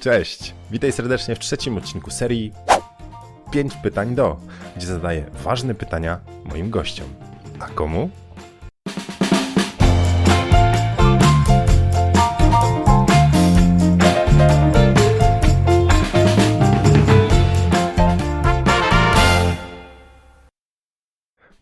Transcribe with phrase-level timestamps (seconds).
[0.00, 0.54] Cześć!
[0.70, 2.52] Witaj serdecznie w trzecim odcinku serii
[3.50, 4.36] 5 pytań do,
[4.76, 7.06] gdzie zadaję ważne pytania moim gościom.
[7.60, 8.10] A komu?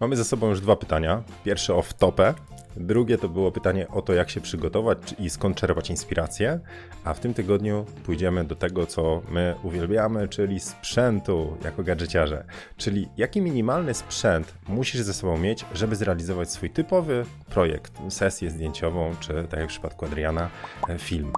[0.07, 1.23] Mamy ze sobą już dwa pytania.
[1.45, 2.35] Pierwsze o wtopę,
[2.77, 6.61] drugie to było pytanie o to, jak się przygotować i skąd czerpać inspirację.
[7.05, 12.45] A w tym tygodniu pójdziemy do tego, co my uwielbiamy, czyli sprzętu jako gadżeciarze.
[12.77, 19.15] Czyli jaki minimalny sprzęt musisz ze sobą mieć, żeby zrealizować swój typowy projekt, sesję zdjęciową,
[19.21, 20.51] czy tak jak w przypadku Adriana,
[20.89, 21.33] e, film.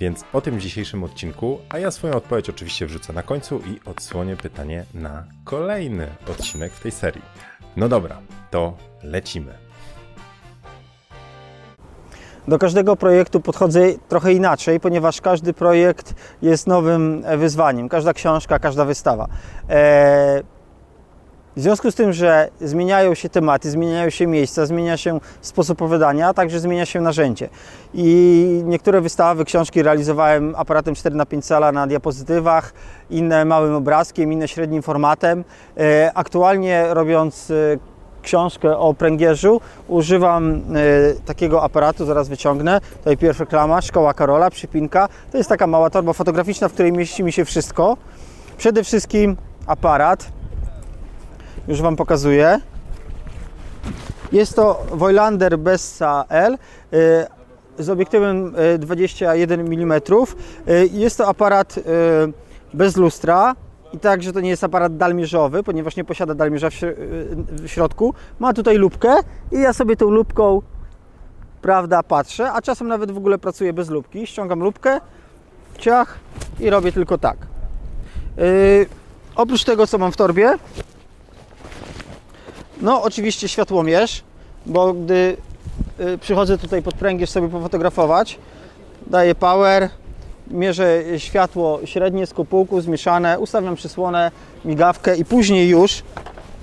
[0.00, 3.88] Więc o tym w dzisiejszym odcinku, a ja swoją odpowiedź oczywiście wrzucę na końcu i
[3.88, 7.49] odsłonię pytanie na kolejny odcinek w tej serii.
[7.76, 8.16] No dobra,
[8.50, 9.70] to lecimy.
[12.48, 17.88] Do każdego projektu podchodzę trochę inaczej, ponieważ każdy projekt jest nowym e, wyzwaniem.
[17.88, 19.26] Każda książka, każda wystawa.
[19.68, 20.42] E,
[21.56, 26.28] w związku z tym, że zmieniają się tematy, zmieniają się miejsca, zmienia się sposób opowiadania,
[26.28, 27.48] a także zmienia się narzędzie.
[27.94, 32.72] I niektóre wystawy, książki realizowałem aparatem 4 na 5 cala na diapozytywach,
[33.10, 35.44] inne małym obrazkiem, inne średnim formatem.
[35.76, 37.52] E, aktualnie robiąc
[38.22, 40.60] książkę o pręgierzu używam y,
[41.24, 42.80] takiego aparatu, zaraz wyciągnę.
[42.98, 45.08] Tutaj pierwsza klama, Szkoła Karola, przypinka.
[45.32, 47.96] To jest taka mała torba fotograficzna, w której mieści mi się wszystko.
[48.58, 50.39] Przede wszystkim aparat.
[51.68, 52.60] Już Wam pokazuję.
[54.32, 56.96] Jest to Voigtlander Bessa L y,
[57.78, 60.00] z obiektywem 21 mm.
[60.90, 61.82] Jest to aparat y,
[62.74, 63.54] bez lustra,
[63.92, 66.74] i także to nie jest aparat dalmierzowy, ponieważ nie posiada dalmierza w,
[67.48, 68.14] w środku.
[68.38, 69.14] Ma tutaj lubkę
[69.52, 70.62] i ja sobie tą lubką
[71.62, 74.26] prawda, patrzę, a czasem nawet w ogóle pracuję bez lubki.
[74.26, 75.00] Ściągam lubkę,
[75.78, 76.18] ciach
[76.60, 77.36] i robię tylko tak.
[78.36, 78.86] Yy,
[79.36, 80.58] oprócz tego, co mam w torbie,
[82.80, 84.22] no oczywiście światłomierz,
[84.66, 85.36] bo gdy
[85.98, 88.38] yy, przychodzę tutaj pod pręgierz sobie pofotografować,
[89.06, 89.88] daję power,
[90.50, 94.30] mierzę światło średnie z kopułku zmieszane, ustawiam przysłonę,
[94.64, 96.02] migawkę i później już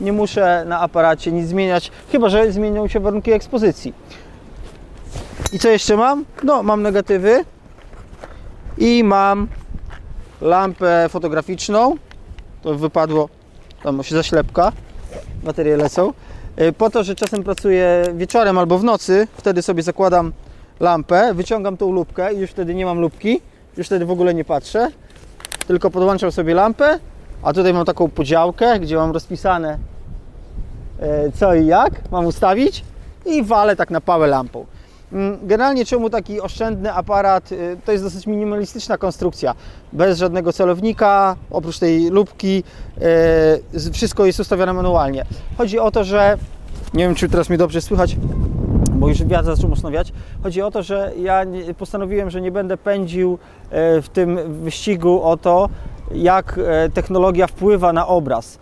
[0.01, 3.93] nie muszę na aparacie nic zmieniać, chyba że zmienią się warunki ekspozycji.
[5.53, 6.25] I co jeszcze mam?
[6.43, 7.45] No, mam negatywy
[8.77, 9.47] i mam
[10.41, 11.95] lampę fotograficzną.
[12.61, 13.29] To wypadło,
[13.83, 14.71] tam się zaślepka,
[15.47, 16.13] baterie lecą.
[16.61, 20.33] Y, po to, że czasem pracuję wieczorem albo w nocy, wtedy sobie zakładam
[20.79, 23.41] lampę, wyciągam tą lubkę i już wtedy nie mam lubki
[23.77, 24.91] już wtedy w ogóle nie patrzę,
[25.67, 26.99] tylko podłączam sobie lampę,
[27.43, 29.77] a tutaj mam taką podziałkę, gdzie mam rozpisane
[30.99, 32.83] e, co i jak mam ustawić
[33.25, 34.65] i walę tak na pałę lampą.
[35.11, 37.51] Mm, generalnie czemu taki oszczędny aparat?
[37.51, 39.55] E, to jest dosyć minimalistyczna konstrukcja,
[39.93, 42.63] bez żadnego celownika, oprócz tej lubki,
[43.75, 45.25] e, wszystko jest ustawione manualnie.
[45.57, 46.37] Chodzi o to, że
[46.93, 48.17] nie wiem, czy teraz mnie dobrze słychać,
[48.93, 49.89] bo już wiatr zaczął mocno.
[50.43, 51.41] Chodzi o to, że ja
[51.77, 53.37] postanowiłem, że nie będę pędził
[53.69, 55.69] e, w tym wyścigu o to,
[56.11, 56.59] jak
[56.93, 58.59] technologia wpływa na obraz.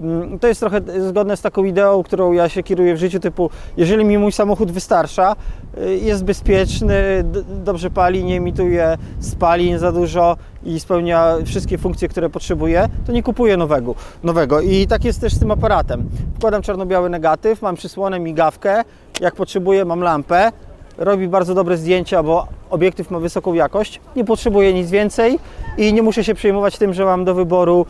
[0.00, 3.50] Mm, to jest trochę zgodne z taką ideą, którą ja się kieruję w życiu, typu
[3.76, 5.36] jeżeli mi mój samochód wystarcza,
[5.78, 7.24] y, jest bezpieczny,
[7.64, 13.22] dobrze pali, nie emituje spalin za dużo i spełnia wszystkie funkcje, które potrzebuję, to nie
[13.22, 13.94] kupuję nowego.
[14.24, 14.60] nowego.
[14.60, 16.08] I tak jest też z tym aparatem.
[16.36, 18.82] Wkładam czarno-biały negatyw, mam przysłonę, migawkę,
[19.20, 20.52] jak potrzebuję mam lampę,
[20.98, 25.38] robi bardzo dobre zdjęcia, bo obiektyw ma wysoką jakość, nie potrzebuję nic więcej
[25.78, 27.86] i nie muszę się przejmować tym, że mam do wyboru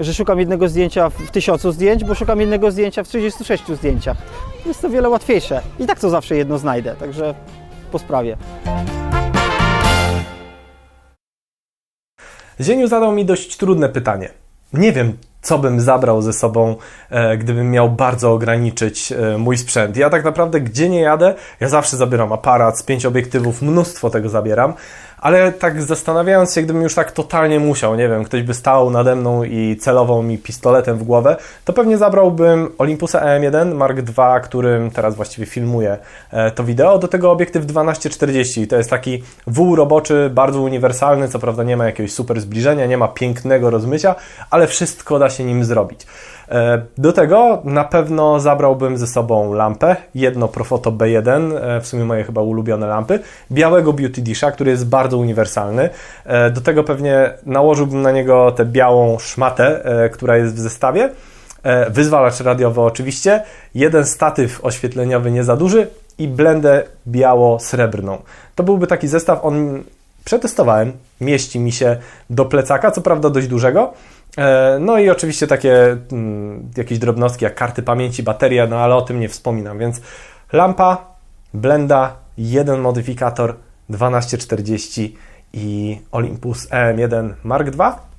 [0.00, 4.16] że szukam jednego zdjęcia w tysiącu zdjęć, bo szukam jednego zdjęcia w 36 zdjęciach.
[4.66, 5.60] Jest to wiele łatwiejsze.
[5.78, 7.34] I tak to zawsze jedno znajdę, także
[7.92, 8.36] po sprawie.
[12.60, 14.30] Zieniu zadał mi dość trudne pytanie.
[14.72, 16.76] Nie wiem, co bym zabrał ze sobą,
[17.10, 19.96] e, gdybym miał bardzo ograniczyć e, mój sprzęt.
[19.96, 24.28] Ja tak naprawdę gdzie nie jadę, ja zawsze zabieram aparat z pięć obiektywów, mnóstwo tego
[24.28, 24.74] zabieram,
[25.24, 29.16] ale tak zastanawiając się, gdybym już tak totalnie musiał, nie wiem, ktoś by stał nade
[29.16, 34.90] mną i celował mi pistoletem w głowę, to pewnie zabrałbym Olympusa EM1 Mark II, którym
[34.90, 35.98] teraz właściwie filmuję
[36.30, 38.66] e, to wideo, do tego obiektyw 1240.
[38.66, 42.98] To jest taki wół roboczy, bardzo uniwersalny, co prawda nie ma jakiegoś super zbliżenia, nie
[42.98, 44.14] ma pięknego rozmycia,
[44.50, 46.06] ale wszystko da się nim zrobić.
[46.48, 52.04] E, do tego na pewno zabrałbym ze sobą lampę, jedno Profoto B1, e, w sumie
[52.04, 53.18] moje chyba ulubione lampy,
[53.52, 55.90] białego Beauty Disha, który jest bardzo uniwersalny.
[56.24, 61.10] E, do tego pewnie nałożyłbym na niego tę białą szmatę, która jest w zestawie.
[61.90, 63.42] Wyzwalacz radiowy oczywiście,
[63.74, 65.86] jeden statyw oświetleniowy nie za duży
[66.18, 68.18] i blendę biało-srebrną.
[68.54, 69.84] To byłby taki zestaw, on
[70.24, 71.96] Przetestowałem, mieści mi się
[72.30, 73.92] do plecaka, co prawda dość dużego.
[74.38, 79.02] E, no i oczywiście takie mm, jakieś drobnostki jak karty pamięci, bateria, no ale o
[79.02, 80.00] tym nie wspominam, więc
[80.52, 81.14] lampa,
[81.54, 85.16] blenda, jeden modyfikator 1240
[85.52, 88.13] i Olympus EM1 Mark II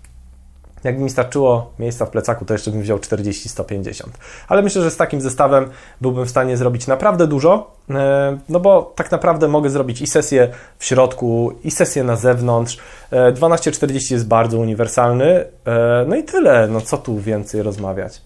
[0.86, 4.04] jakby mi starczyło miejsca w plecaku, to jeszcze bym wziął 40-150.
[4.48, 5.70] Ale myślę, że z takim zestawem
[6.02, 10.50] byłbym w stanie zrobić naprawdę dużo, e, no bo tak naprawdę mogę zrobić i sesję
[10.78, 12.78] w środku, i sesję na zewnątrz.
[13.10, 15.46] 1240 e, jest bardzo uniwersalny.
[15.66, 18.22] E, no i tyle, no co tu więcej rozmawiać.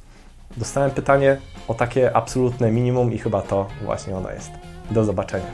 [0.57, 4.51] Dostałem pytanie o takie absolutne minimum i chyba to właśnie ono jest.
[4.91, 5.45] Do zobaczenia.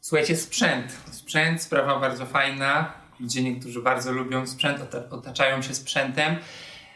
[0.00, 0.92] Słuchajcie, sprzęt.
[1.10, 6.36] Sprzęt, sprawa bardzo fajna gdzie niektórzy bardzo lubią sprzęt, otaczają się sprzętem.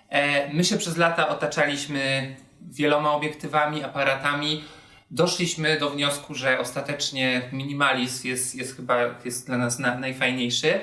[0.08, 4.64] E, my się przez lata otaczaliśmy wieloma obiektywami, aparatami.
[5.10, 10.80] Doszliśmy do wniosku, że ostatecznie minimalizm jest, jest chyba jest dla nas na, najfajniejszy.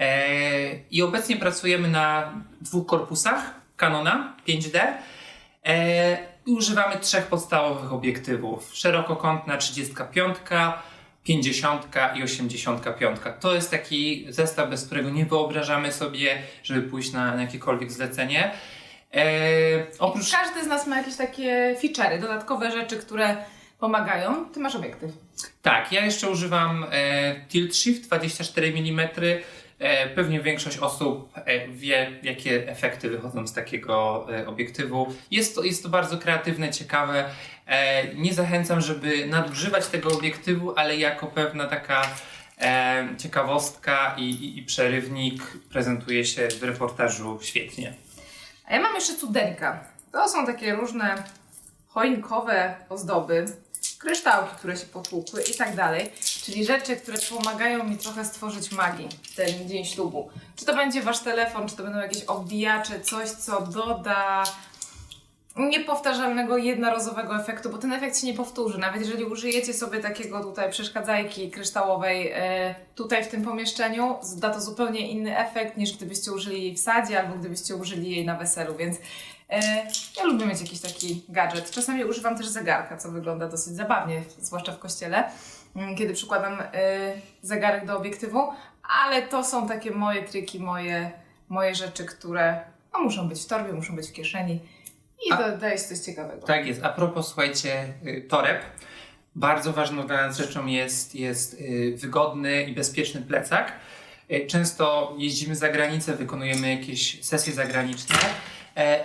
[0.00, 4.80] E, I obecnie pracujemy na dwóch korpusach Canona 5D
[5.64, 8.70] e, i używamy trzech podstawowych obiektywów.
[8.74, 10.36] Szerokokątna 35,
[11.28, 13.18] 50 i 85.
[13.40, 18.52] To jest taki zestaw, bez którego nie wyobrażamy sobie, żeby pójść na, na jakiekolwiek zlecenie.
[19.14, 19.20] E,
[19.98, 20.32] oprócz...
[20.32, 23.36] Każdy z nas ma jakieś takie feature'y, dodatkowe rzeczy, które
[23.78, 24.44] pomagają.
[24.44, 25.10] Ty masz obiektyw.
[25.62, 29.08] Tak, ja jeszcze używam e, Tilt Shift 24 mm
[30.14, 35.14] pewnie większość osób e, wie, jakie efekty wychodzą z takiego e, obiektywu.
[35.30, 37.24] Jest to, jest to bardzo kreatywne, ciekawe.
[38.14, 42.02] Nie zachęcam, żeby nadużywać tego obiektywu, ale jako pewna taka
[43.18, 47.94] ciekawostka i, i, i przerywnik prezentuje się w reportażu świetnie.
[48.66, 49.84] A ja mam jeszcze cudeńka.
[50.12, 51.24] To są takie różne
[51.88, 53.46] choinkowe ozdoby,
[53.98, 56.12] kryształki, które się potłukły i tak dalej.
[56.44, 60.30] Czyli rzeczy, które pomagają mi trochę stworzyć magię w ten dzień ślubu.
[60.56, 64.44] Czy to będzie wasz telefon, czy to będą jakieś odbijacze, coś, co doda
[65.58, 68.78] niepowtarzalnego, jednorazowego efektu, bo ten efekt się nie powtórzy.
[68.78, 74.60] Nawet jeżeli użyjecie sobie takiego tutaj przeszkadzajki kryształowej e, tutaj w tym pomieszczeniu, da to
[74.60, 78.76] zupełnie inny efekt niż gdybyście użyli jej w sadzie albo gdybyście użyli jej na weselu,
[78.76, 78.96] więc
[80.16, 81.70] ja lubię mieć jakiś taki gadżet.
[81.70, 85.24] Czasami używam też zegarka, co wygląda dosyć zabawnie, zwłaszcza w kościele,
[85.76, 86.66] mm, kiedy przykładam e,
[87.42, 88.52] zegarek do obiektywu,
[89.04, 91.10] ale to są takie moje triki, moje,
[91.48, 92.60] moje rzeczy, które
[92.92, 94.60] no, muszą być w torbie, muszą być w kieszeni
[95.26, 96.46] i A, dodajesz coś ciekawego.
[96.46, 96.84] Tak jest.
[96.84, 98.62] A propos, słuchajcie, y, toreb.
[99.34, 103.72] Bardzo ważną dla nas rzeczą jest, jest y, wygodny i bezpieczny plecak.
[104.30, 108.57] Y, często jeździmy za granicę, wykonujemy jakieś sesje zagraniczne e,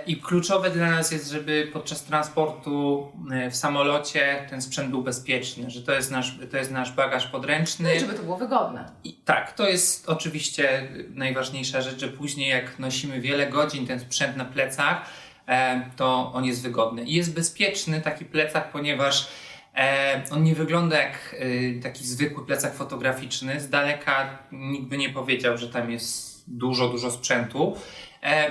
[0.07, 3.07] i kluczowe dla nas jest, żeby podczas transportu
[3.51, 7.89] w samolocie ten sprzęt był bezpieczny, że to jest nasz, to jest nasz bagaż podręczny.
[7.89, 8.91] No i żeby to było wygodne.
[9.03, 14.37] I tak, to jest oczywiście najważniejsza rzecz, że później jak nosimy wiele godzin ten sprzęt
[14.37, 15.09] na plecach,
[15.47, 17.03] E, to on jest wygodny.
[17.03, 19.27] I jest bezpieczny taki plecak, ponieważ
[19.75, 23.59] e, on nie wygląda jak e, taki zwykły plecak fotograficzny.
[23.59, 27.77] Z daleka nikt by nie powiedział, że tam jest dużo, dużo sprzętu.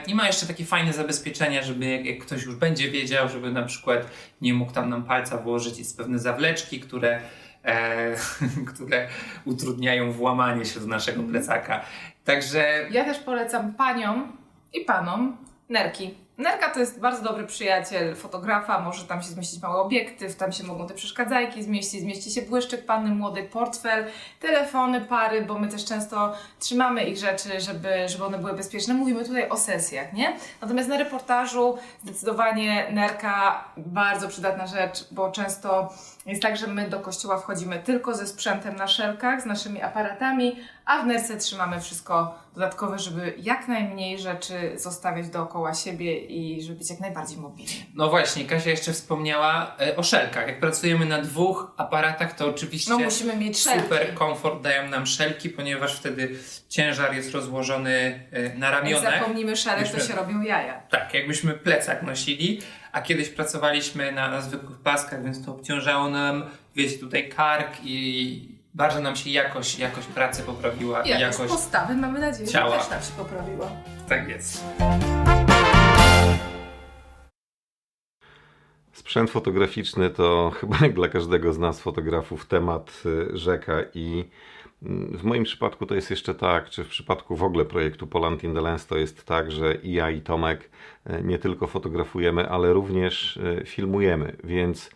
[0.07, 3.63] I ma jeszcze takie fajne zabezpieczenia, żeby jak, jak, ktoś już będzie wiedział, żeby na
[3.63, 4.07] przykład
[4.41, 5.79] nie mógł tam nam palca włożyć.
[5.79, 7.21] Jest pewne zawleczki, które,
[7.65, 8.15] e,
[8.75, 9.09] które
[9.45, 11.31] utrudniają włamanie się do naszego mhm.
[11.33, 11.85] plecaka.
[12.25, 12.87] Także.
[12.91, 14.37] Ja też polecam paniom
[14.73, 15.37] i panom
[15.69, 20.53] nerki Nerka to jest bardzo dobry przyjaciel fotografa, może tam się zmieścić mały obiektyw, tam
[20.53, 24.05] się mogą te przeszkadzajki zmieścić, zmieści się błyszczyk panny młodej, portfel,
[24.41, 28.95] telefony, pary, bo my też często trzymamy ich rzeczy, żeby, żeby one były bezpieczne.
[28.95, 30.37] Mówimy tutaj o sesjach, nie?
[30.61, 35.95] Natomiast na reportażu zdecydowanie nerka bardzo przydatna rzecz, bo często
[36.27, 40.57] jest tak, że my do kościoła wchodzimy tylko ze sprzętem na szelkach, z naszymi aparatami,
[40.85, 46.79] a w nerce trzymamy wszystko dodatkowe, żeby jak najmniej rzeczy zostawiać dookoła siebie i żeby
[46.79, 47.73] być jak najbardziej mobilny.
[47.95, 50.47] No właśnie, Kasia jeszcze wspomniała e, o szelkach.
[50.47, 54.17] Jak pracujemy na dwóch aparatach, to oczywiście no, musimy mieć super szelki.
[54.17, 56.31] komfort dają nam szelki, ponieważ wtedy
[56.69, 59.03] ciężar jest rozłożony e, na ramionach.
[59.05, 60.81] Jak zapomnimy szelek, to się robią jaja.
[60.81, 62.61] Tak, jakbyśmy plecak nosili,
[62.93, 66.45] a kiedyś pracowaliśmy na, na zwykłych paskach, więc to obciążało nam,
[66.77, 71.03] wiecie, tutaj kark i bardzo nam się jakość, jakość pracy poprawiła.
[71.03, 72.71] I jakość, jakość postawy, mamy nadzieję, ciała.
[72.71, 73.71] że też nam się poprawiła.
[74.09, 74.65] Tak jest.
[78.93, 84.25] Sprzęt fotograficzny to chyba jak dla każdego z nas fotografów temat y, rzeka i
[85.13, 88.55] w moim przypadku to jest jeszcze tak, czy w przypadku w ogóle projektu Poland in
[88.55, 90.71] the Lens to jest tak, że i ja i Tomek
[91.11, 94.91] y, nie tylko fotografujemy, ale również y, filmujemy, więc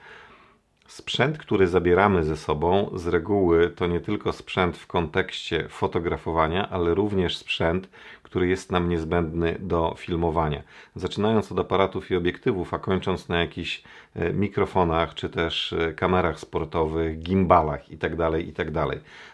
[0.87, 6.95] Sprzęt, który zabieramy ze sobą, z reguły to nie tylko sprzęt w kontekście fotografowania, ale
[6.95, 7.88] również sprzęt,
[8.37, 10.62] który jest nam niezbędny do filmowania.
[10.95, 13.83] Zaczynając od aparatów i obiektywów, a kończąc na jakichś
[14.14, 18.87] e, mikrofonach, czy też e, kamerach sportowych, gimbalach itd., itd.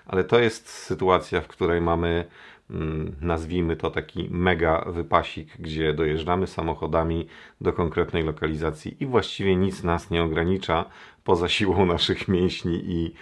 [0.06, 2.25] Ale to jest sytuacja, w której mamy
[2.71, 7.26] mm, nazwijmy to taki mega wypasik, gdzie dojeżdżamy samochodami
[7.61, 10.85] do konkretnej lokalizacji i właściwie nic nas nie ogranicza
[11.25, 13.14] poza siłą naszych mięśni i,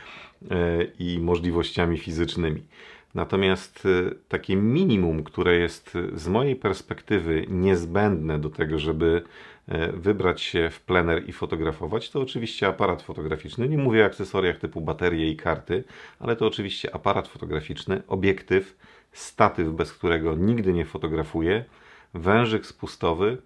[0.50, 2.62] e, i możliwościami fizycznymi.
[3.14, 9.22] Natomiast e, takie minimum, które jest z mojej perspektywy niezbędne do tego, żeby
[9.68, 13.68] e, wybrać się w plener i fotografować, to oczywiście aparat fotograficzny.
[13.68, 15.84] Nie mówię o akcesoriach typu baterie i karty,
[16.18, 18.76] ale to oczywiście aparat fotograficzny, obiektyw,
[19.12, 21.64] statyw, bez którego nigdy nie fotografuję,
[22.14, 23.38] wężyk spustowy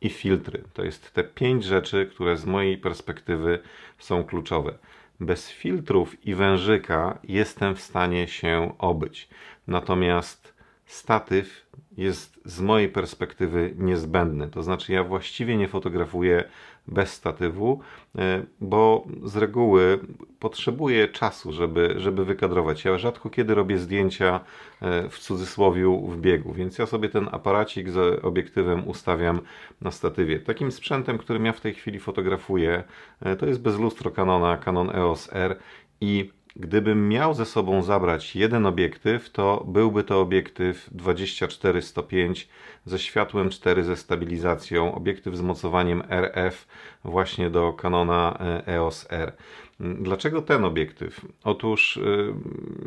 [0.00, 0.62] i filtry.
[0.74, 3.58] To jest te pięć rzeczy, które z mojej perspektywy
[3.98, 4.78] są kluczowe.
[5.20, 9.28] Bez filtrów i wężyka jestem w stanie się obyć.
[9.66, 10.54] Natomiast
[10.86, 14.48] statyw jest z mojej perspektywy niezbędny.
[14.48, 16.44] To znaczy, ja właściwie nie fotografuję
[16.88, 17.80] bez statywu,
[18.18, 19.98] e, bo z reguły
[20.38, 22.84] potrzebuję czasu, żeby, żeby wykadrować.
[22.84, 24.40] Ja rzadko kiedy robię zdjęcia
[24.80, 29.40] e, w cudzysłowiu w biegu, więc ja sobie ten aparacik z obiektywem ustawiam
[29.80, 30.40] na statywie.
[30.40, 32.84] Takim sprzętem, którym ja w tej chwili fotografuję,
[33.20, 35.58] e, to jest bez lustro Canona, Canon EOS R
[36.00, 42.46] i Gdybym miał ze sobą zabrać jeden obiektyw, to byłby to obiektyw 24-105
[42.84, 46.68] ze światłem 4 ze stabilizacją, obiektyw z mocowaniem RF
[47.04, 49.32] właśnie do Canona EOS R.
[49.80, 51.26] Dlaczego ten obiektyw?
[51.44, 52.34] Otóż y,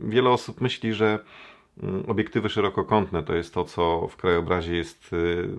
[0.04, 1.20] wiele osób myśli, że
[1.84, 5.50] mm, obiektywy szerokokątne to jest to, co w krajobrazie jest y,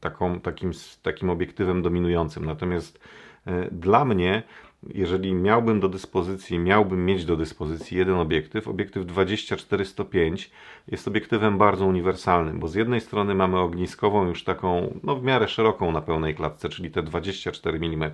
[0.00, 0.70] taką, takim,
[1.02, 2.44] takim obiektywem dominującym.
[2.44, 3.00] Natomiast
[3.46, 4.42] y, dla mnie
[4.88, 10.50] jeżeli miałbym do dyspozycji, miałbym mieć do dyspozycji jeden obiektyw, obiektyw 24-105
[10.88, 15.48] jest obiektywem bardzo uniwersalnym, bo z jednej strony mamy ogniskową już taką, no w miarę
[15.48, 18.12] szeroką na pełnej klatce, czyli te 24 mm,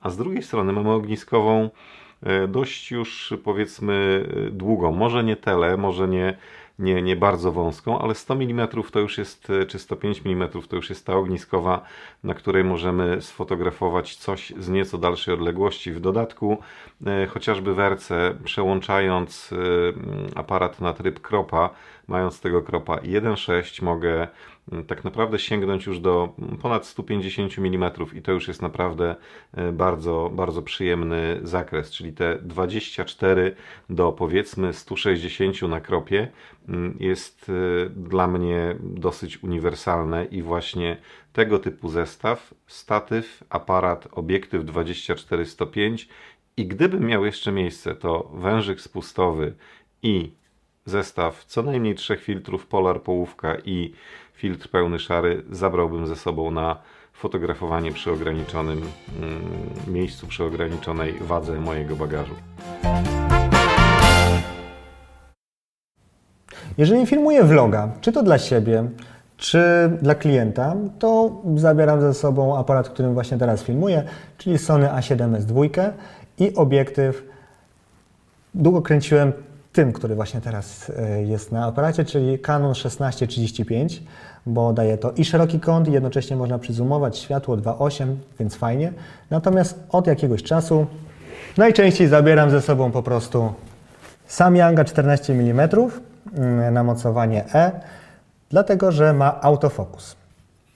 [0.00, 1.70] a z drugiej strony mamy ogniskową
[2.22, 6.36] e, dość już powiedzmy długą, może nie tele, może nie
[6.78, 10.90] nie, nie bardzo wąską, ale 100 mm to już jest, czy 105 mm to już
[10.90, 11.82] jest ta ogniskowa,
[12.24, 15.92] na której możemy sfotografować coś z nieco dalszej odległości.
[15.92, 16.58] W dodatku,
[17.06, 18.10] e, chociażby w RC,
[18.44, 19.56] przełączając e,
[20.38, 21.70] aparat na tryb kropa,
[22.08, 24.28] mając tego kropa 1.6 mogę
[24.86, 29.16] tak naprawdę sięgnąć już do ponad 150 mm i to już jest naprawdę
[29.52, 33.56] e, bardzo, bardzo przyjemny zakres, czyli te 24
[33.90, 36.28] do powiedzmy 160 na kropie
[36.68, 37.52] mm, jest
[37.90, 40.96] dla mnie dosyć uniwersalne i właśnie
[41.32, 46.06] tego typu zestaw, statyw, aparat, obiektyw 24-105
[46.56, 49.54] i gdybym miał jeszcze miejsce, to wężyk spustowy
[50.02, 50.32] i
[50.84, 53.92] zestaw co najmniej trzech filtrów Polar połówka i
[54.36, 56.76] filtr pełny szary zabrałbym ze sobą na
[57.12, 58.82] fotografowanie przy ograniczonym
[59.22, 59.40] mm,
[59.94, 62.34] miejscu, przy ograniczonej wadze mojego bagażu.
[66.78, 68.84] Jeżeli filmuję vloga, czy to dla siebie,
[69.36, 74.02] czy dla klienta, to zabieram ze sobą aparat, którym właśnie teraz filmuję,
[74.38, 75.70] czyli Sony A7S II
[76.38, 77.24] i obiektyw.
[78.54, 79.32] Długo kręciłem
[79.76, 84.02] tym, który właśnie teraz e, jest na aparacie, czyli Canon 1635,
[84.46, 88.92] bo daje to i szeroki kąt, i jednocześnie można przyzumować światło 2.8, więc fajnie.
[89.30, 90.86] Natomiast od jakiegoś czasu
[91.56, 93.52] najczęściej zabieram ze sobą po prostu
[94.26, 95.68] Samyanga 14 mm
[96.72, 97.80] na mocowanie E,
[98.50, 100.16] dlatego że ma autofokus.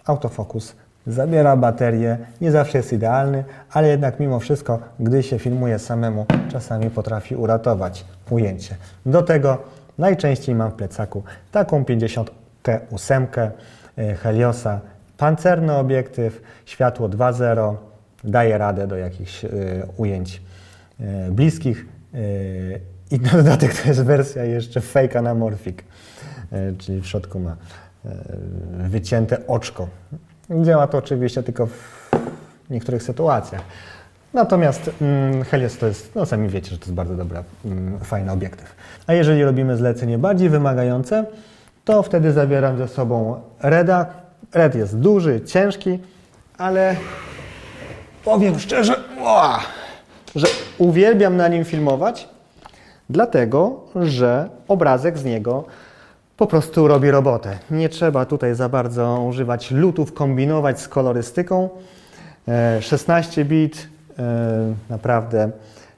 [0.06, 0.74] Autofokus
[1.06, 6.90] zabiera baterię, nie zawsze jest idealny, ale jednak mimo wszystko, gdy się filmuje samemu, czasami
[6.90, 8.76] potrafi uratować ujęcie.
[9.06, 9.58] Do tego
[9.98, 14.80] najczęściej mam w plecaku taką 58 e, Heliosa,
[15.16, 17.74] pancerny obiektyw, światło 2.0,
[18.24, 19.48] daje radę do jakichś y,
[19.96, 20.42] ujęć
[21.00, 22.80] y, bliskich y,
[23.10, 25.76] i na dodatek to jest wersja jeszcze fake anamorphic,
[26.78, 27.56] czyli w środku ma
[28.88, 29.88] wycięte oczko.
[30.50, 33.62] Działa to oczywiście tylko w niektórych sytuacjach.
[34.34, 38.32] Natomiast mm, Helios to jest, no sami wiecie, że to jest bardzo dobra, mm, fajny
[38.32, 38.74] obiektyw.
[39.06, 41.24] A jeżeli robimy zlecenie bardziej wymagające,
[41.84, 44.06] to wtedy zabieram ze sobą Reda.
[44.54, 45.98] Red jest duży, ciężki,
[46.58, 46.96] ale
[48.24, 48.96] powiem szczerze,
[50.34, 50.46] że
[50.78, 52.28] uwielbiam na nim filmować,
[53.10, 55.64] dlatego że obrazek z niego
[56.40, 57.58] po prostu robi robotę.
[57.70, 61.68] Nie trzeba tutaj za bardzo używać lutów, kombinować z kolorystyką.
[62.80, 63.88] 16 e, bit
[64.90, 65.50] naprawdę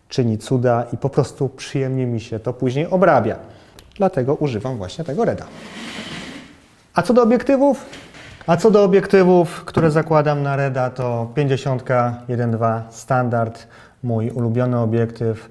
[0.09, 3.37] czyni cuda i po prostu przyjemnie mi się to później obrabia.
[3.97, 5.45] Dlatego używam właśnie tego Reda.
[6.95, 7.87] A co do obiektywów?
[8.47, 13.67] A co do obiektywów, które zakładam na Reda, to 50 1.2 standard,
[14.03, 15.51] mój ulubiony obiektyw.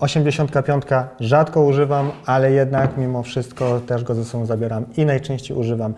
[0.00, 5.56] 85 e, rzadko używam, ale jednak mimo wszystko też go ze sobą zabieram i najczęściej
[5.56, 5.94] używam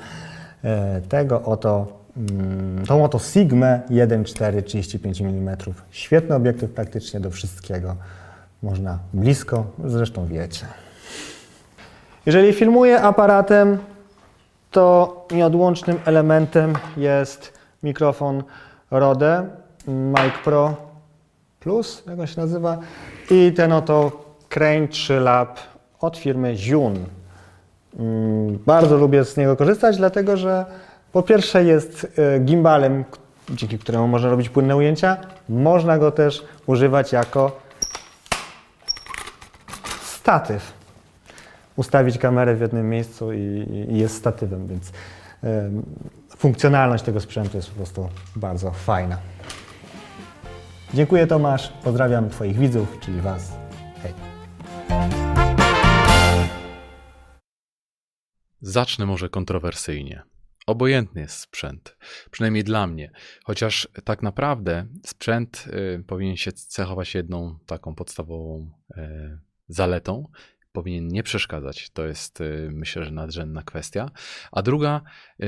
[0.64, 1.86] e, tego oto,
[2.16, 5.56] mm, tą oto Sigma 1.4 35 mm.
[5.90, 7.96] Świetny obiektyw praktycznie do wszystkiego.
[8.62, 10.66] Można blisko, zresztą wiecie.
[12.26, 13.78] Jeżeli filmuję aparatem,
[14.70, 18.42] to nieodłącznym elementem jest mikrofon
[18.90, 19.46] Rode
[19.88, 20.74] Mic Pro
[21.60, 22.78] Plus, jak on się nazywa,
[23.30, 25.58] i ten oto Crane 3 Lab
[26.00, 27.04] od firmy Zhun.
[27.98, 30.64] Mm, bardzo lubię z niego korzystać, dlatego że
[31.12, 33.04] po pierwsze jest e, gimbalem,
[33.50, 35.16] dzięki któremu można robić płynne ujęcia.
[35.48, 37.60] Można go też używać jako
[40.02, 40.72] statyw
[41.76, 44.92] ustawić kamerę w jednym miejscu i, jest statywem, więc y,
[46.36, 49.18] funkcjonalność tego sprzętu jest po prostu bardzo fajna.
[50.94, 53.58] Dziękuję Tomasz, pozdrawiam Twoich widzów, czyli Was.
[54.02, 54.14] Hej.
[58.60, 60.22] Zacznę może kontrowersyjnie.
[60.66, 61.96] Obojętny jest sprzęt,
[62.30, 63.10] przynajmniej dla mnie,
[63.44, 69.38] chociaż tak naprawdę sprzęt y, powinien się cechować jedną taką podstawową y,
[69.68, 70.28] zaletą,
[70.72, 71.90] powinien nie przeszkadzać.
[71.90, 74.10] To jest y, myślę, że nadrzędna kwestia.
[74.52, 75.00] A druga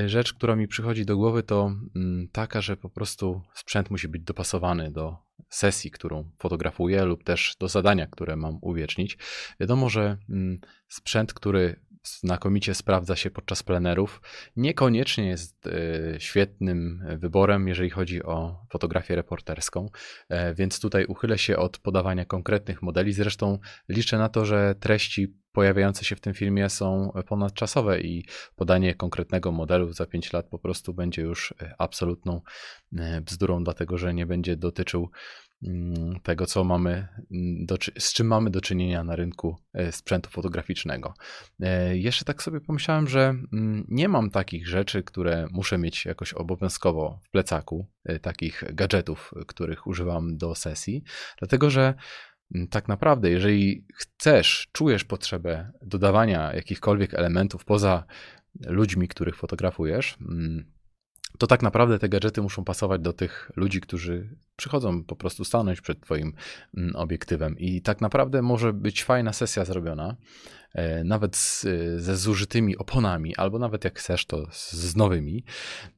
[0.05, 4.21] rzecz, która mi przychodzi do głowy, to mm, taka, że po prostu sprzęt musi być
[4.21, 9.17] dopasowany do sesji, którą fotografuję, lub też do zadania, które mam uwiecznić.
[9.59, 14.21] Wiadomo, że mm, sprzęt, który znakomicie sprawdza się podczas plenerów,
[14.55, 15.71] niekoniecznie jest e,
[16.19, 19.89] świetnym wyborem, jeżeli chodzi o fotografię reporterską,
[20.29, 23.13] e, więc tutaj uchylę się od podawania konkretnych modeli.
[23.13, 28.25] Zresztą liczę na to, że treści pojawiające się w tym filmie są ponadczasowe i
[28.55, 32.41] podanie konkretnego modelu za 5 lat po prostu będzie już e, absolutną
[33.21, 35.09] bzdurą, dlatego że nie będzie dotyczył
[36.23, 37.65] tego, co mamy, mm,
[37.97, 41.13] z czym mamy do czynienia na rynku e, sprzętu fotograficznego.
[41.59, 46.33] E, jeszcze tak sobie pomyślałem, że mm, nie mam takich rzeczy, które muszę mieć jakoś
[46.33, 51.03] obowiązkowo w plecaku, e, takich gadżetów, których używam do sesji,
[51.39, 51.93] dlatego że
[52.69, 58.03] tak naprawdę, jeżeli chcesz, czujesz potrzebę dodawania jakichkolwiek elementów poza
[58.67, 60.17] ludźmi, których fotografujesz,
[61.37, 65.81] to tak naprawdę te gadżety muszą pasować do tych ludzi, którzy przychodzą po prostu stanąć
[65.81, 66.33] przed Twoim
[66.77, 67.57] mm, obiektywem.
[67.57, 70.15] I tak naprawdę może być fajna sesja zrobiona,
[71.03, 71.65] nawet z,
[71.97, 75.43] ze zużytymi oponami, albo nawet jak chcesz, to z, z nowymi.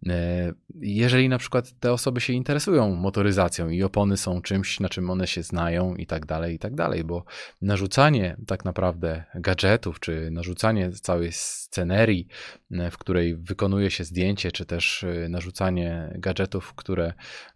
[0.07, 5.09] E, jeżeli na przykład te osoby się interesują motoryzacją i opony są czymś, na czym
[5.09, 7.23] one się znają i tak dalej, i tak dalej, bo
[7.61, 12.27] narzucanie tak naprawdę gadżetów, czy narzucanie całej scenerii,
[12.71, 17.13] e, w której wykonuje się zdjęcie, czy też narzucanie gadżetów, które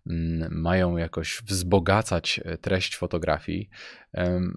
[0.07, 3.69] mm, mają jakoś wzbogacać treść fotografii,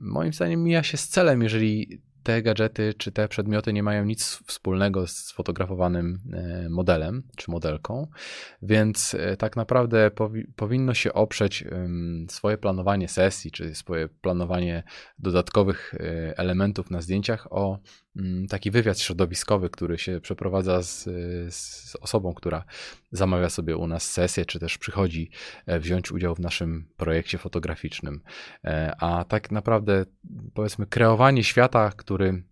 [0.01, 4.43] moim zdaniem mija się z celem, jeżeli te gadżety czy te przedmioty nie mają nic
[4.47, 8.07] wspólnego z sfotografowanym e, modelem czy modelką,
[8.63, 11.65] więc e, tak naprawdę powi powinno się oprzeć
[12.29, 14.83] swoje planowanie sesji czy swoje planowanie
[15.19, 17.79] dodatkowych e, elementów na zdjęciach o
[18.19, 21.05] Mm, taki wywiad środowiskowy, który się przeprowadza z,
[21.55, 22.65] z, osobą, która
[23.11, 25.31] zamawia sobie u nas sesję, czy też przychodzi
[25.67, 28.21] e, wziąć udział w naszym projekcie fotograficznym.
[28.65, 30.05] E, a tak naprawdę,
[30.55, 32.43] powiedzmy, kreowanie świata, który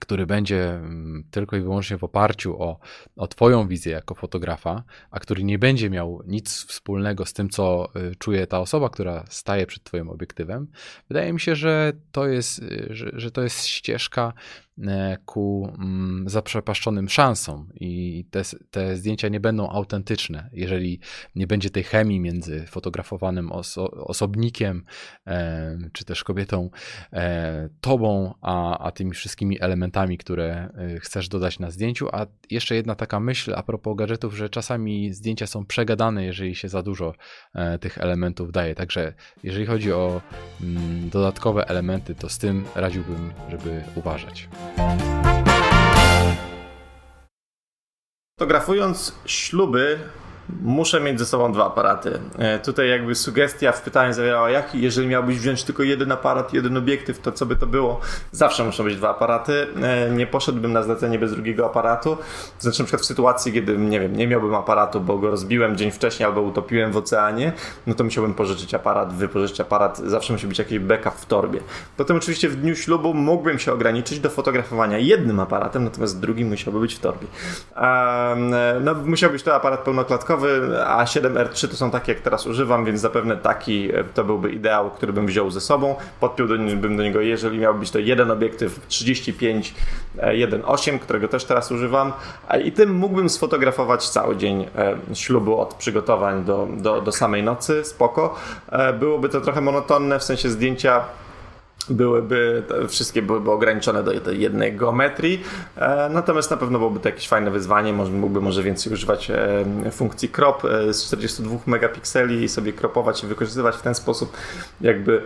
[0.00, 2.78] który będzie mm, tylko i wyłącznie w oparciu o,
[3.16, 7.88] o Twoją wizję jako fotografa, a który nie będzie miał nic wspólnego z tym, co
[7.96, 10.66] y, czuje ta osoba, która staje przed Twoim obiektywem,
[11.08, 14.32] wydaje mi się, że to jest, y, że, że to jest ścieżka
[15.24, 21.00] ku mm, zaprzepaszczonym szansom i te, te zdjęcia nie będą autentyczne, jeżeli
[21.34, 24.84] nie będzie tej chemii między fotografowanym oso osobnikiem,
[25.26, 26.70] e, czy też kobietą,
[27.12, 32.08] e, tobą, a, a tymi wszystkimi elementami, które e, chcesz dodać na zdjęciu.
[32.12, 36.68] A jeszcze jedna taka myśl a propos gadżetów, że czasami zdjęcia są przegadane, jeżeli się
[36.68, 37.14] za dużo
[37.54, 38.74] e, tych elementów daje.
[38.74, 39.12] Także
[39.42, 40.20] jeżeli chodzi o
[40.60, 44.48] mm, dodatkowe elementy, to z tym radziłbym, żeby uważać.
[48.38, 49.98] Fotografując śluby,
[50.62, 52.18] muszę mieć ze sobą dwa aparaty.
[52.38, 56.76] E, tutaj jakby sugestia w pytaniu zawierała, jak jeżeli miałbyś wziąć tylko jeden aparat, jeden
[56.76, 58.00] obiektyw, to co by to było?
[58.32, 59.66] Zawsze muszą być dwa aparaty.
[59.82, 62.16] E, nie poszedłbym na zlecenie bez drugiego aparatu.
[62.58, 65.90] Znaczy na przykład w sytuacji, kiedy nie wiem, nie miałbym aparatu, bo go rozbiłem dzień
[65.90, 67.52] wcześniej albo utopiłem w oceanie,
[67.86, 69.98] no to musiałbym pożyczyć aparat, wypożyczyć aparat.
[69.98, 71.60] Zawsze musi być jakiś backup w torbie.
[71.96, 76.80] Potem oczywiście w dniu ślubu mógłbym się ograniczyć do fotografowania jednym aparatem, natomiast drugi musiałby
[76.80, 77.26] być w torbie.
[78.80, 80.37] No, musiał być to aparat pełnoklatkowy,
[80.86, 84.90] a 7R3 to są takie, jak teraz używam, więc zapewne taki e, to byłby ideał,
[84.90, 85.94] który bym wziął ze sobą.
[86.20, 89.74] Podpiąłbym do niego, jeżeli miał być to jeden obiektyw 35
[90.16, 92.12] 1.8, którego też teraz używam
[92.64, 97.84] i tym mógłbym sfotografować cały dzień e, ślubu od przygotowań do, do, do samej nocy,
[97.84, 98.34] spoko.
[98.72, 101.04] E, byłoby to trochę monotonne, w sensie zdjęcia
[101.90, 105.42] byłyby, wszystkie byłyby ograniczone do jednej geometrii,
[105.76, 110.28] e, natomiast na pewno byłoby to jakieś fajne wyzwanie, mógłby może więcej używać e, funkcji
[110.28, 114.36] crop e, z 42 megapikseli i sobie kropować i wykorzystywać w ten sposób
[114.80, 115.22] jakby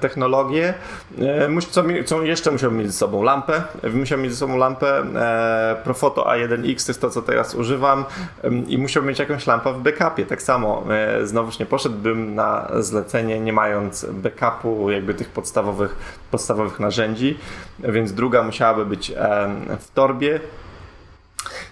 [0.00, 0.74] technologię.
[1.70, 3.22] Co, co jeszcze musiałbym mieć ze sobą?
[3.22, 3.62] Lampę.
[3.94, 5.04] Musiałbym mieć ze sobą lampę
[5.84, 8.04] Profoto A1X, to jest to, co teraz używam
[8.66, 10.26] i musiałbym mieć jakąś lampę w backupie.
[10.26, 10.84] Tak samo
[11.24, 15.96] znowuż nie poszedłbym na zlecenie nie mając backupu jakby tych podstawowych,
[16.30, 17.38] podstawowych narzędzi,
[17.78, 19.12] więc druga musiałaby być
[19.80, 20.40] w torbie.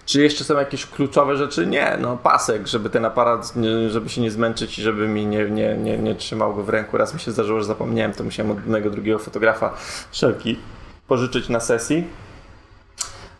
[0.06, 1.66] Czy jeszcze są jakieś kluczowe rzeczy?
[1.66, 3.54] Nie, no pasek, żeby ten aparat,
[3.88, 6.98] żeby się nie zmęczyć i żeby mi nie, nie, nie, nie trzymał go w ręku.
[6.98, 9.74] Raz mi się zdarzyło, że zapomniałem, to musiałem od jednego drugiego fotografa
[10.10, 10.58] wszelki
[11.08, 12.04] pożyczyć na sesji.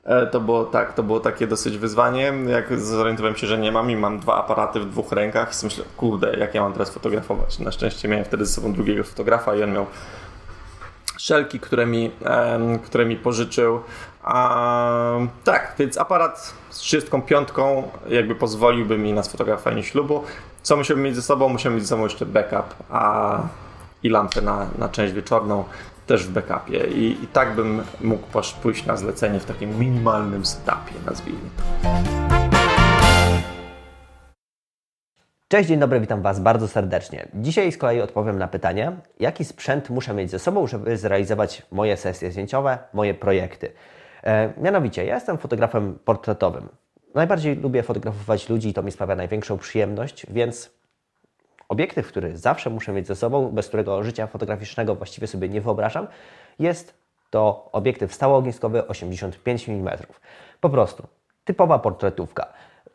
[0.04, 2.32] E, to było tak, to było takie dosyć wyzwanie.
[2.46, 5.84] Jak zorientowałem się, że nie mam i mam dwa aparaty w dwóch rękach i myślę,
[5.96, 7.58] kurde, jak ja mam teraz fotografować.
[7.58, 9.86] Na szczęście miałem wtedy ze sobą drugiego fotografa i on miał
[11.18, 12.10] szelki, które mi,
[12.84, 13.80] które mi pożyczył.
[15.44, 17.48] tak, więc aparat z 35
[18.08, 20.24] jakby pozwoliłby mi na sfotografowanie ślubu.
[20.62, 21.48] Co musiałbym mieć ze sobą?
[21.48, 23.38] Musiałbym mieć ze sobą jeszcze backup a,
[24.02, 25.64] i lampę na, na część wieczorną
[26.06, 28.26] też w backupie i, i tak bym mógł
[28.62, 31.62] pójść na zlecenie w takim minimalnym setupie, nazwijmy to.
[35.48, 37.28] Cześć, dzień dobry, witam Was bardzo serdecznie.
[37.34, 41.96] Dzisiaj z kolei odpowiem na pytanie, jaki sprzęt muszę mieć ze sobą, żeby zrealizować moje
[41.96, 43.72] sesje zdjęciowe, moje projekty.
[44.24, 46.68] E, mianowicie, ja jestem fotografem portretowym.
[47.14, 50.70] Najbardziej lubię fotografować ludzi i to mi sprawia największą przyjemność, więc
[51.68, 56.06] Obiektyw, który zawsze muszę mieć ze sobą, bez którego życia fotograficznego właściwie sobie nie wyobrażam,
[56.58, 56.94] jest
[57.30, 59.98] to obiektyw stałoogniskowy 85 mm.
[60.60, 61.06] Po prostu
[61.44, 62.52] typowa portretówka.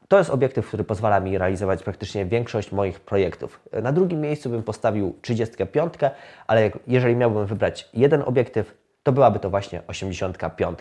[0.08, 3.60] To jest obiektyw, który pozwala mi realizować praktycznie większość moich projektów.
[3.82, 5.94] Na drugim miejscu bym postawił 35,
[6.48, 10.80] ale jeżeli miałbym wybrać jeden obiektyw, to byłaby to właśnie 85.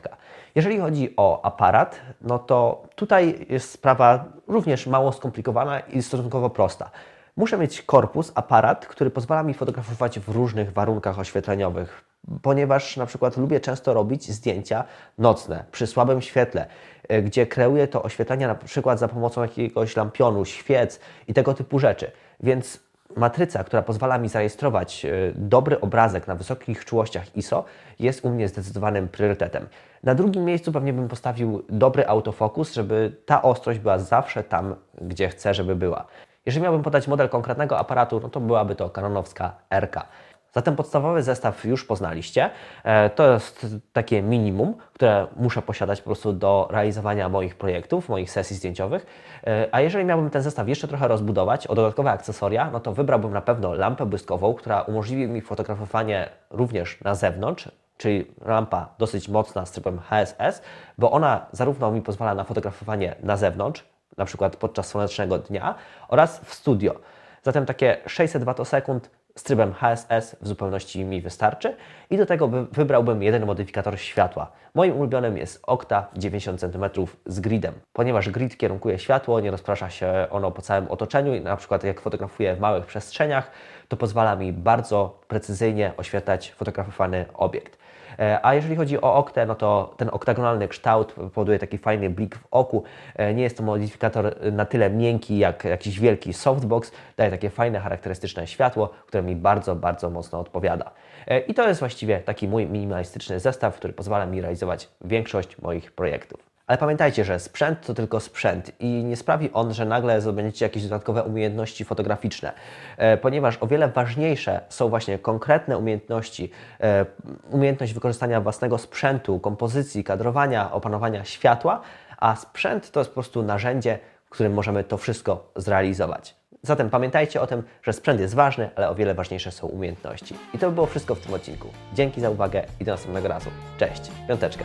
[0.55, 6.91] Jeżeli chodzi o aparat, no to tutaj jest sprawa również mało skomplikowana i stosunkowo prosta.
[7.39, 12.05] Muszę mieć korpus, aparat, który pozwala mi fotografować w różnych warunkach oświetleniowych,
[12.43, 14.85] ponieważ na przykład lubię często robić zdjęcia
[15.19, 16.67] nocne przy słabym świetle,
[17.09, 21.79] e, gdzie kreuję to oświetlenie na przykład za pomocą jakiegoś lampionu, świec i tego typu
[21.79, 22.11] rzeczy.
[22.41, 22.81] Więc
[23.17, 27.65] matryca, która pozwala mi zarejestrować e, dobry obrazek na wysokich czułościach ISO,
[27.99, 29.67] jest u mnie zdecydowanym priorytetem.
[30.03, 35.29] Na drugim miejscu pewnie bym postawił dobry autofokus, żeby ta ostrość była zawsze tam, gdzie
[35.29, 36.07] chcę, żeby była.
[36.49, 40.07] Jeżeli miałbym podać model konkretnego aparatu, no to byłaby to kanonowska RK.
[40.53, 42.51] Zatem podstawowy zestaw już poznaliście.
[42.85, 48.31] E, to jest takie minimum, które muszę posiadać po prostu do realizowania moich projektów, moich
[48.31, 49.07] sesji zdjęciowych.
[49.47, 53.33] E, a jeżeli miałbym ten zestaw jeszcze trochę rozbudować o dodatkowe akcesoria, no to wybrałbym
[53.33, 59.67] na pewno lampę błyskową, która umożliwi mi fotografowanie również na zewnątrz, czyli lampa dosyć mocna
[59.67, 60.63] z trybem HSS,
[60.99, 63.85] bo ona zarówno mi pozwala na fotografowanie na zewnątrz,
[64.17, 65.75] na przykład podczas słonecznego dnia
[66.09, 66.95] oraz w studio.
[67.43, 71.77] Zatem takie 600 Watosekund z trybem HSS w zupełności mi wystarczy
[72.11, 74.53] i do tego wybrałbym jeden modyfikator światła.
[74.75, 76.85] Moim ulubionym jest Okta 90 cm
[77.27, 81.57] z gridem, ponieważ grid kierunkuje światło, nie rozprasza się ono po całym otoczeniu i na
[81.57, 83.51] przykład jak fotografuję w małych przestrzeniach,
[83.89, 87.79] to pozwala mi bardzo precyzyjnie oświetlać fotografowany obiekt.
[88.19, 92.37] E, a jeżeli chodzi o oktę, no to ten oktagonalny kształt powoduje taki fajny blik
[92.37, 92.85] w oku.
[93.17, 96.93] E, nie jest to modyfikator na tyle miękki jak jakiś wielki softbox.
[97.17, 100.91] Daje takie fajne, charakterystyczne światło, które mi bardzo, bardzo mocno odpowiada.
[101.27, 105.93] E, I to jest właściwie taki mój minimalistyczny zestaw, który pozwala mi realizować większość moich
[105.93, 106.48] projektów.
[106.69, 110.83] Ale pamiętajcie, że sprzęt to tylko sprzęt i nie sprawi on, że nagle zdobędziecie jakieś
[110.83, 112.53] dodatkowe umiejętności fotograficzne,
[112.97, 116.51] e, ponieważ o wiele ważniejsze są właśnie konkretne umiejętności,
[116.81, 117.07] e,
[117.51, 121.81] umiejętność wykorzystania własnego sprzętu, kompozycji, kadrowania, opanowania światła,
[122.19, 123.99] a sprzęt to jest po prostu narzędzie,
[124.31, 126.35] którym możemy to wszystko zrealizować.
[126.63, 130.35] Zatem pamiętajcie o tym, że sprzęt jest ważny, ale o wiele ważniejsze są umiejętności.
[130.55, 131.69] I to by było wszystko w tym odcinku.
[131.95, 133.51] Dzięki za uwagę i do następnego razu.
[133.79, 134.65] Cześć, piąteczka.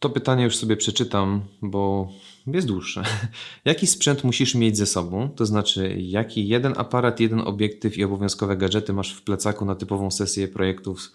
[0.00, 2.12] To pytanie już sobie przeczytam, bo
[2.46, 3.02] jest dłuższe.
[3.64, 5.28] Jaki sprzęt musisz mieć ze sobą?
[5.28, 10.10] To znaczy, jaki jeden aparat, jeden obiektyw i obowiązkowe gadżety masz w plecaku na typową
[10.10, 11.12] sesję projektów,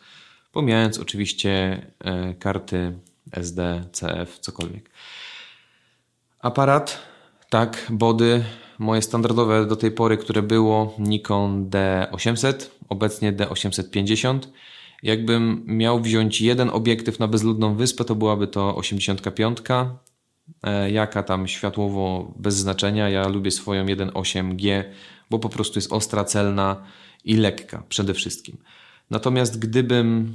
[0.52, 3.00] pomijając oczywiście e, karty
[3.32, 4.90] SD, CF, cokolwiek.
[6.40, 7.00] Aparat,
[7.50, 8.44] tak, body,
[8.80, 12.54] moje standardowe do tej pory, które było Nikon D800,
[12.90, 14.40] obecnie D850.
[15.06, 19.58] Jakbym miał wziąć jeden obiektyw na bezludną wyspę, to byłaby to 85.
[20.64, 23.10] E, jaka tam światłowo bez znaczenia.
[23.10, 24.84] Ja lubię swoją 1.8G,
[25.30, 26.84] bo po prostu jest ostra, celna
[27.24, 28.58] i lekka przede wszystkim.
[29.10, 30.34] Natomiast gdybym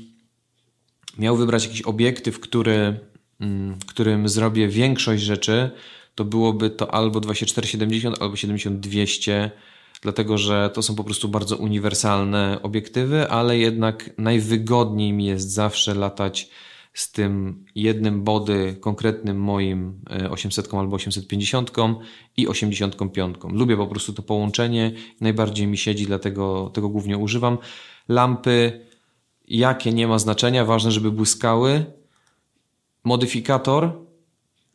[1.19, 3.01] miał wybrać jakiś obiektyw, który,
[3.41, 5.71] mm, którym zrobię większość rzeczy,
[6.15, 9.51] to byłoby to albo 2470, albo 7200,
[10.01, 15.95] dlatego że to są po prostu bardzo uniwersalne obiektywy, ale jednak najwygodniej mi jest zawsze
[15.95, 16.51] latać
[16.93, 21.73] z tym jednym body konkretnym moim 800 e, albo 850
[22.37, 23.37] i 85.
[23.53, 27.59] Lubię po prostu to połączenie, najbardziej mi siedzi, dlatego tego głównie używam.
[28.09, 28.87] Lampy,
[29.49, 31.85] jakie nie ma znaczenia, ważne, żeby błyskały.
[33.05, 34.10] Modyfikator,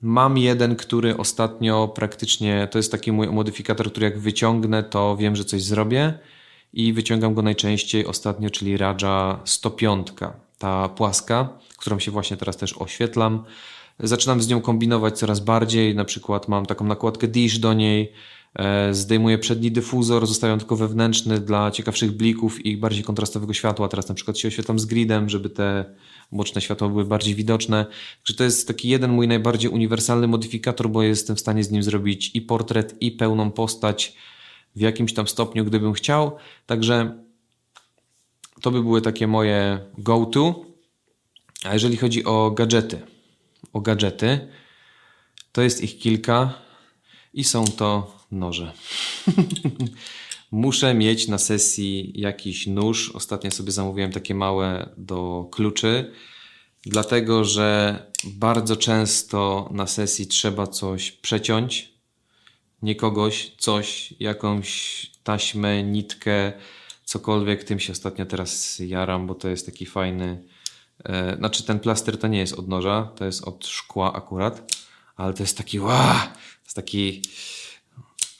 [0.01, 5.35] Mam jeden, który ostatnio praktycznie, to jest taki mój modyfikator, który jak wyciągnę, to wiem,
[5.35, 6.19] że coś zrobię.
[6.73, 10.07] I wyciągam go najczęściej ostatnio, czyli Raja 105,
[10.57, 13.43] ta płaska, którą się właśnie teraz też oświetlam.
[13.99, 18.11] Zaczynam z nią kombinować coraz bardziej, na przykład mam taką nakładkę dish do niej,
[18.91, 23.87] zdejmuję przedni dyfuzor, zostawiam tylko wewnętrzny dla ciekawszych blików i bardziej kontrastowego światła.
[23.87, 25.95] Teraz na przykład się oświetlam z gridem, żeby te
[26.31, 27.85] boczne światła były bardziej widoczne.
[28.17, 31.83] Także to jest taki jeden mój najbardziej uniwersalny modyfikator, bo jestem w stanie z nim
[31.83, 34.15] zrobić i portret, i pełną postać
[34.75, 36.37] w jakimś tam stopniu, gdybym chciał.
[36.65, 37.23] Także
[38.61, 40.65] to by były takie moje go-to.
[41.63, 43.01] A jeżeli chodzi o gadżety,
[43.73, 44.47] o gadżety,
[45.51, 46.53] to jest ich kilka
[47.33, 48.71] i są to noże.
[50.51, 53.11] Muszę mieć na sesji jakiś nóż.
[53.11, 56.11] Ostatnio sobie zamówiłem takie małe do kluczy,
[56.85, 61.93] dlatego że bardzo często na sesji trzeba coś przeciąć.
[62.81, 66.53] Nie kogoś, coś, jakąś taśmę, nitkę,
[67.05, 67.63] cokolwiek.
[67.63, 70.43] Tym się ostatnio teraz jaram, bo to jest taki fajny.
[71.03, 74.75] E, znaczy, ten plaster to nie jest od noża, to jest od szkła akurat,
[75.15, 77.21] ale to jest taki, wow, to jest taki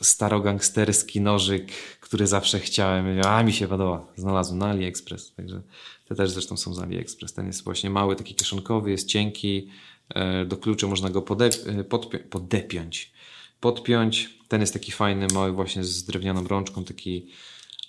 [0.02, 3.22] starogangsterski nożyk, który zawsze chciałem.
[3.26, 4.08] A mi się podoba.
[4.16, 5.34] Znalazłem na AliExpress.
[5.36, 5.62] Także
[6.08, 7.34] te też zresztą są z AliExpress.
[7.34, 9.70] Ten jest właśnie mały, taki kieszonkowy, jest cienki.
[10.10, 13.14] E, do klucza można go podep- e, podpi- podepiąć.
[13.60, 14.40] Podpiąć.
[14.48, 17.32] Ten jest taki fajny, mały, właśnie z drewnianą rączką, taki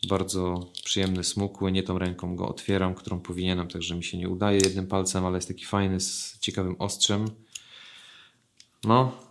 [0.09, 1.73] bardzo przyjemny, smukły.
[1.73, 5.39] Nie tą ręką go otwieram, którą powinienem, także mi się nie udaje jednym palcem, ale
[5.39, 7.31] jest taki fajny, z ciekawym ostrzem.
[8.85, 9.26] No,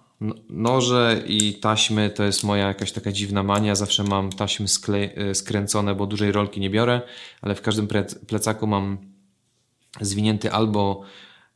[0.49, 3.75] Noże i taśmy to jest moja jakaś taka dziwna mania.
[3.75, 4.65] Zawsze mam taśmy
[5.15, 7.01] e, skręcone, bo dużej rolki nie biorę,
[7.41, 7.87] ale w każdym
[8.27, 8.97] plecaku mam
[10.01, 11.01] zwinięty albo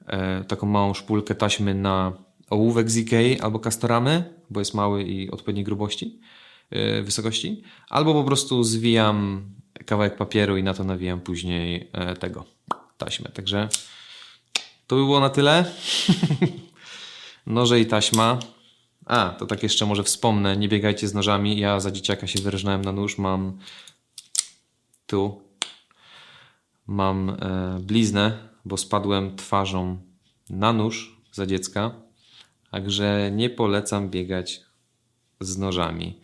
[0.07, 2.13] e, taką małą szpulkę taśmy na
[2.49, 6.19] ołówek z Ikei albo Castoramy, bo jest mały i odpowiedniej grubości,
[6.69, 9.45] e, wysokości, albo po prostu zwijam
[9.85, 12.45] kawałek papieru i na to nawijam później tego
[12.97, 13.29] taśmę.
[13.33, 13.69] Także
[14.87, 15.65] to by było na tyle.
[17.49, 18.39] Noże i taśma.
[19.05, 21.59] A, to tak jeszcze może wspomnę, nie biegajcie z nożami.
[21.59, 23.57] Ja za dzieciaka się wyrżnąłem na nóż, mam
[25.07, 25.41] tu
[26.87, 27.35] mam e,
[27.81, 29.97] bliznę, bo spadłem twarzą
[30.49, 31.91] na nóż za dziecka.
[32.71, 34.61] Także nie polecam biegać
[35.39, 36.19] z nożami.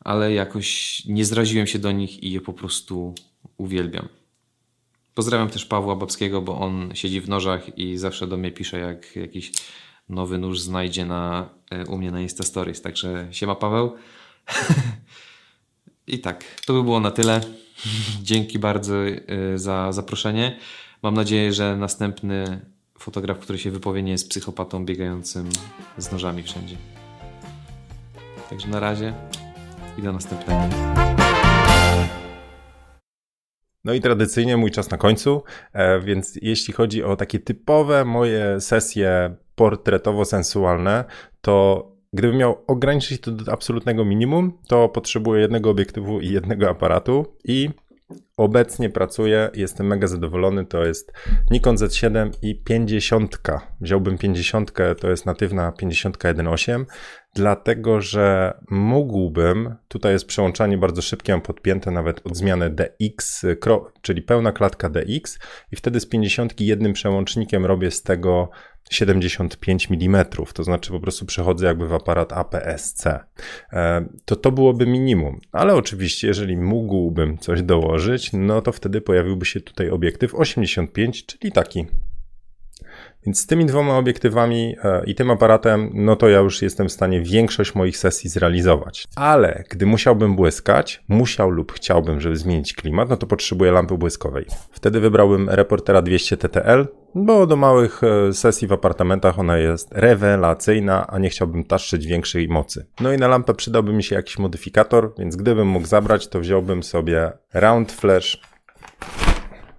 [0.00, 3.14] Ale jakoś nie zraziłem się do nich i je po prostu
[3.56, 4.08] uwielbiam.
[5.14, 9.16] Pozdrawiam też Pawła Babskiego, bo on siedzi w nożach i zawsze do mnie pisze, jak
[9.16, 9.52] jakiś
[10.10, 12.82] nowy nóż znajdzie na, e, u mnie na Insta Stories.
[12.82, 13.92] Także siema Paweł.
[16.06, 17.40] I tak, to by było na tyle.
[18.22, 19.18] Dzięki bardzo e,
[19.58, 20.56] za zaproszenie.
[21.02, 22.60] Mam nadzieję, że następny
[22.98, 25.48] fotograf, który się wypowie, nie jest psychopatą biegającym
[25.98, 26.76] z nożami wszędzie.
[28.50, 29.14] Także na razie
[29.98, 30.60] i do następnego.
[33.84, 35.42] No i tradycyjnie mój czas na końcu,
[35.72, 41.04] e, więc jeśli chodzi o takie typowe moje sesje portretowo-sensualne,
[41.40, 47.26] to gdybym miał ograniczyć to do absolutnego minimum, to potrzebuję jednego obiektywu i jednego aparatu
[47.44, 47.70] i
[48.36, 51.12] obecnie pracuję, jestem mega zadowolony, to jest
[51.50, 53.40] Nikon Z7 i 50.
[53.80, 56.84] Wziąłbym 50, to jest natywna 50 1.8,
[57.34, 63.46] dlatego że mógłbym, tutaj jest przełączanie bardzo szybkie, mam podpięte nawet od zmiany DX,
[64.02, 65.38] czyli pełna klatka DX
[65.72, 68.50] i wtedy z 50 jednym przełącznikiem robię z tego
[68.90, 70.24] 75 mm,
[70.54, 73.20] to znaczy po prostu przechodzę jakby w aparat APS-C.
[73.72, 79.46] E, to to byłoby minimum, ale oczywiście jeżeli mógłbym coś dołożyć, no to wtedy pojawiłby
[79.46, 81.86] się tutaj obiektyw 85, czyli taki
[83.26, 86.92] więc z tymi dwoma obiektywami e, i tym aparatem, no to ja już jestem w
[86.92, 89.04] stanie większość moich sesji zrealizować.
[89.16, 94.46] Ale gdy musiałbym błyskać, musiał lub chciałbym, żeby zmienić klimat, no to potrzebuję lampy błyskowej.
[94.70, 101.06] Wtedy wybrałbym Reportera 200 TTL, bo do małych e, sesji w apartamentach ona jest rewelacyjna,
[101.06, 102.86] a nie chciałbym taszczyć większej mocy.
[103.00, 106.82] No i na lampę przydałby mi się jakiś modyfikator, więc gdybym mógł zabrać, to wziąłbym
[106.82, 108.40] sobie Round Flash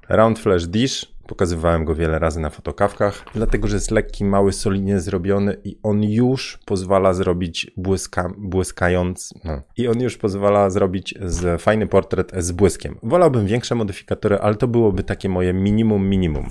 [0.09, 4.99] Round Flash Dish Pokazywałem go wiele razy na fotokawkach, dlatego że jest lekki, mały, solidnie
[4.99, 9.33] zrobiony i on już pozwala zrobić błyska, błyskając.
[9.43, 9.61] No.
[9.77, 12.99] I on już pozwala zrobić z, fajny portret z błyskiem.
[13.03, 16.49] Wolałbym większe modyfikatory, ale to byłoby takie moje minimum, minimum.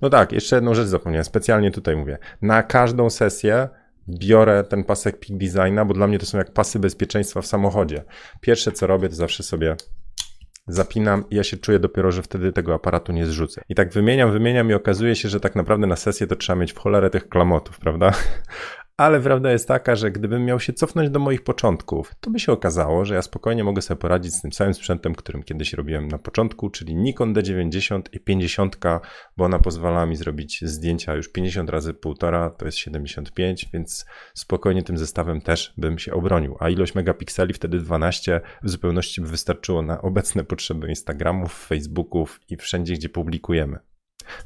[0.00, 2.18] No tak, jeszcze jedną rzecz zapomniałem, specjalnie tutaj mówię.
[2.42, 3.68] Na każdą sesję
[4.08, 8.04] biorę ten pasek Peak Designa, bo dla mnie to są jak pasy bezpieczeństwa w samochodzie.
[8.40, 9.76] Pierwsze co robię, to zawsze sobie
[10.66, 13.62] zapinam i ja się czuję dopiero, że wtedy tego aparatu nie zrzucę.
[13.68, 16.72] I tak wymieniam, wymieniam i okazuje się, że tak naprawdę na sesję to trzeba mieć
[16.72, 18.12] w cholerę tych klamotów, prawda?
[18.96, 22.52] Ale prawda jest taka, że gdybym miał się cofnąć do moich początków, to by się
[22.52, 26.18] okazało, że ja spokojnie mogę sobie poradzić z tym samym sprzętem, którym kiedyś robiłem na
[26.18, 28.76] początku, czyli Nikon D90 i 50,
[29.36, 34.82] bo ona pozwala mi zrobić zdjęcia już 50 razy 1,5, to jest 75, więc spokojnie
[34.82, 36.56] tym zestawem też bym się obronił.
[36.60, 42.56] A ilość megapikseli wtedy 12 w zupełności by wystarczyło na obecne potrzeby Instagramów, Facebooków i
[42.56, 43.78] wszędzie, gdzie publikujemy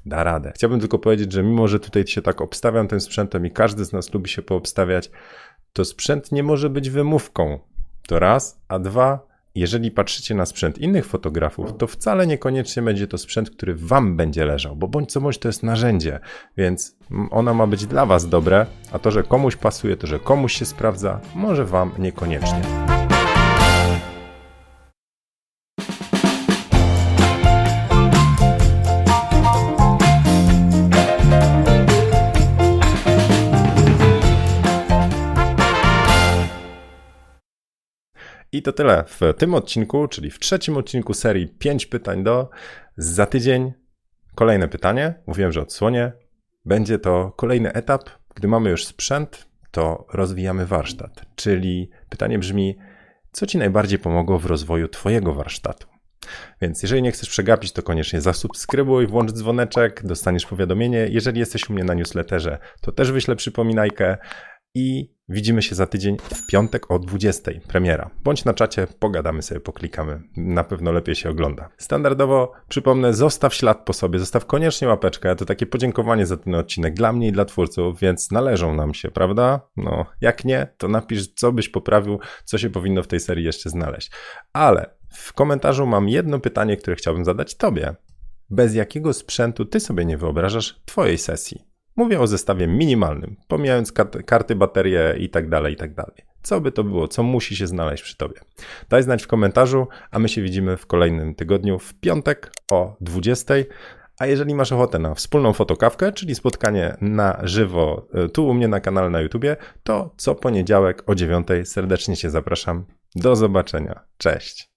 [0.06, 0.52] da radę.
[0.54, 3.92] Chciałbym tylko powiedzieć, że mimo, że tutaj się tak obstawiam tym sprzętem i każdy z
[3.92, 5.10] nas lubi się poobstawiać,
[5.72, 7.58] to sprzęt nie może być wymówką.
[8.08, 13.18] To raz, a dwa, jeżeli patrzycie na sprzęt innych fotografów, to wcale niekoniecznie będzie to
[13.18, 16.20] sprzęt, który wam będzie leżał, bo bądź co bądź to jest narzędzie,
[16.56, 16.96] więc
[17.30, 20.64] ona ma być dla was dobre, a to, że komuś pasuje, to, że komuś się
[20.64, 22.89] sprawdza, może wam niekoniecznie.
[38.52, 42.50] I to tyle w tym odcinku, czyli w trzecim odcinku serii 5 pytań do.
[42.96, 43.72] Za tydzień
[44.34, 45.14] kolejne pytanie.
[45.26, 46.12] Mówiłem, że odsłonię.
[46.64, 48.10] Będzie to kolejny etap.
[48.34, 51.22] Gdy mamy już sprzęt, to rozwijamy warsztat.
[51.34, 52.78] Czyli pytanie brzmi,
[53.32, 55.86] co Ci najbardziej pomogło w rozwoju Twojego warsztatu?
[56.60, 61.06] Więc jeżeli nie chcesz przegapić, to koniecznie zasubskrybuj, włącz dzwoneczek, dostaniesz powiadomienie.
[61.10, 64.18] Jeżeli jesteś u mnie na newsletterze, to też wyślę przypominajkę
[64.74, 67.50] i widzimy się za tydzień w piątek o 20.
[67.68, 68.10] Premiera.
[68.24, 70.22] Bądź na czacie, pogadamy sobie, poklikamy.
[70.36, 71.68] Na pewno lepiej się ogląda.
[71.78, 75.36] Standardowo przypomnę, zostaw ślad po sobie, zostaw koniecznie łapeczkę.
[75.36, 79.10] To takie podziękowanie za ten odcinek dla mnie i dla twórców, więc należą nam się,
[79.10, 79.60] prawda?
[79.76, 83.70] No, jak nie, to napisz, co byś poprawił, co się powinno w tej serii jeszcze
[83.70, 84.10] znaleźć.
[84.52, 87.94] Ale w komentarzu mam jedno pytanie, które chciałbym zadać Tobie.
[88.50, 91.69] Bez jakiego sprzętu Ty sobie nie wyobrażasz Twojej sesji?
[91.96, 93.92] Mówię o zestawie minimalnym, pomijając
[94.26, 95.90] karty, baterie i tak dalej, i tak.
[96.42, 97.08] Co by to było?
[97.08, 98.40] Co musi się znaleźć przy tobie?
[98.88, 103.54] Daj znać w komentarzu, a my się widzimy w kolejnym tygodniu w piątek o 20.
[104.18, 108.68] A jeżeli masz ochotę na wspólną fotokawkę, czyli spotkanie na żywo e, tu u mnie
[108.68, 112.84] na kanale na YouTubie, to co poniedziałek o 9 serdecznie Cię zapraszam.
[113.14, 114.00] Do zobaczenia.
[114.18, 114.70] Cześć.